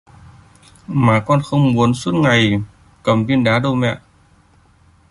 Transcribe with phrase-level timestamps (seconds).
[0.87, 2.61] mà con không muốn suốt ngày
[3.03, 3.97] cầm viên đá đâu mẹ